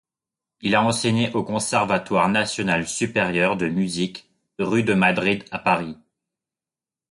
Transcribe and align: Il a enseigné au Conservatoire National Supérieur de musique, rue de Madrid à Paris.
Il 0.61 0.73
a 0.73 0.83
enseigné 0.83 1.31
au 1.33 1.43
Conservatoire 1.43 2.27
National 2.27 2.87
Supérieur 2.87 3.55
de 3.55 3.67
musique, 3.67 4.27
rue 4.57 4.81
de 4.81 4.95
Madrid 4.95 5.45
à 5.51 5.59
Paris. 5.59 5.95